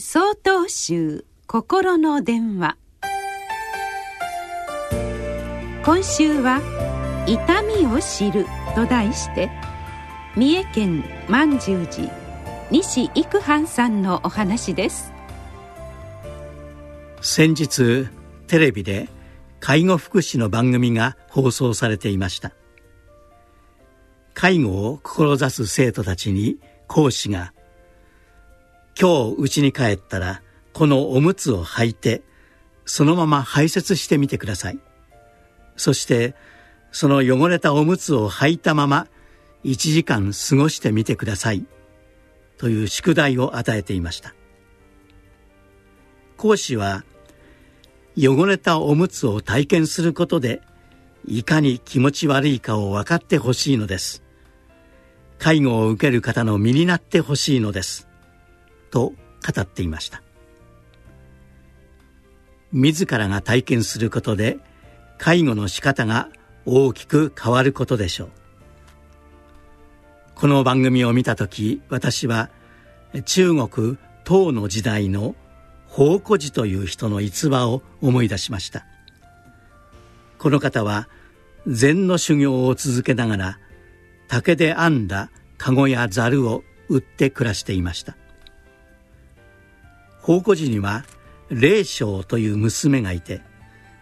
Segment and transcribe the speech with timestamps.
[0.00, 2.76] 総統集心の電話。
[5.84, 6.60] 今週は
[7.26, 9.50] 「痛みを知る」と題して
[10.36, 12.08] 三重県満十寺
[12.70, 15.12] 西育藩さんのお話です。
[17.20, 18.06] 先日
[18.46, 19.08] テレビで
[19.58, 22.52] 介護福祉の番組が放送されていました。
[24.32, 27.52] 介護を志す生徒たちに講師が
[29.00, 30.42] 今日家に帰ったら
[30.72, 32.22] このおむつを履いて
[32.84, 34.80] そのまま排泄してみてください。
[35.76, 36.34] そして
[36.90, 39.06] その汚れたおむつを履いたまま
[39.64, 41.64] 1時間過ごしてみてください。
[42.56, 44.34] という宿題を与えていました。
[46.36, 47.04] 講師は
[48.16, 50.60] 汚れたおむつを体験することで
[51.24, 54.24] いかに気持ち悪いかを分かってほしいのです。
[55.38, 58.07] 介護を受ける方の身になってほしいのです。
[58.88, 59.12] と
[59.54, 60.22] 語っていました。
[62.72, 64.58] 自らが体験することで
[65.16, 66.28] 介護の仕方が
[66.66, 68.28] 大きく変わることでしょう。
[70.34, 72.50] この番組を見た時私は
[73.24, 75.34] 中国唐の時代の
[75.90, 78.84] 宝庫寺という人の逸話を思い出しました。
[80.38, 81.08] この方は
[81.66, 83.58] 禅の修行を続けながら
[84.28, 88.16] 竹で編んだ籠やざるを売って暮らしていました。
[90.28, 91.06] 宝庫寺には
[91.48, 93.40] 霊将という娘がいて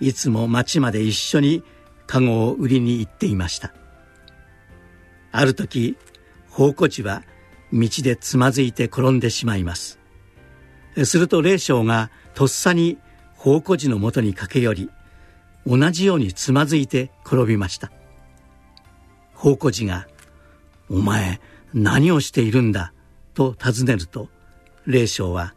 [0.00, 1.62] いつも町まで一緒に
[2.08, 3.72] 籠を売りに行っていました。
[5.30, 5.96] ある時
[6.50, 7.22] 宝庫寺は
[7.72, 10.00] 道でつまずいて転んでしまいます。
[11.04, 12.98] すると霊将がとっさに
[13.36, 14.90] 宝庫寺のもとに駆け寄り
[15.68, 17.92] 同じようにつまずいて転びました。
[19.36, 20.08] 宝庫寺が
[20.90, 21.40] 「お前
[21.74, 22.92] 何をしているんだ?」
[23.34, 24.28] と尋ねると
[24.84, 25.54] 霊将は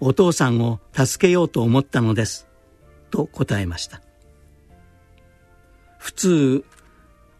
[0.00, 2.46] お父さんを助けようと思ったのです」
[3.10, 4.02] と答えました。
[5.98, 6.64] 普通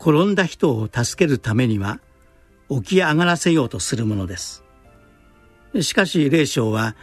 [0.01, 2.01] 転んだ人を助けるためには
[2.69, 4.65] 起き上がらせようとするものです。
[5.81, 6.97] しかし霊将は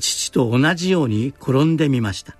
[0.00, 2.36] 父と同じように転んでみました。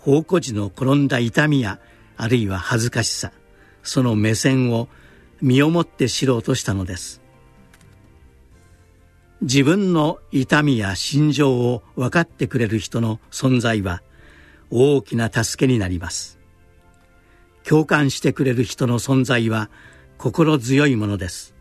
[0.00, 1.78] 宝庫寺の転んだ痛みや
[2.16, 3.32] あるいは恥ずかしさ
[3.82, 4.88] その目線を
[5.40, 7.23] 身をもって知ろうとしたのです。
[9.44, 14.02] 自分の痛みや心情を分かってくれる人の存在は
[14.70, 16.38] 大きな助けになります。
[17.62, 19.68] 共感してくれる人の存在は
[20.16, 21.54] 心強いものです。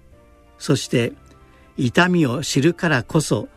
[0.57, 1.11] そして
[1.75, 3.49] 痛みを知るからこそ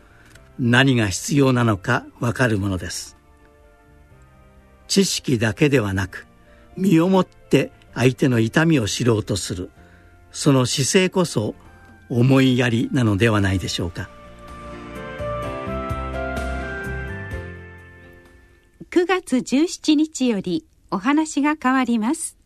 [0.59, 3.15] 何が必要なのか分かるものです。
[4.89, 6.27] 知識だけではなく
[6.75, 9.71] 身をもって相手の痛みを知ろうとする。
[10.33, 11.55] その姿勢こそ
[12.09, 14.16] 思いやりなのではないでしょうか。
[19.21, 22.36] 月17日よりお話が変わります。